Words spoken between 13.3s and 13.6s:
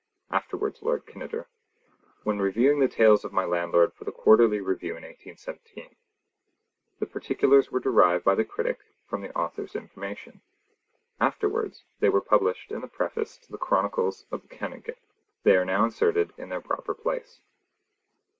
to the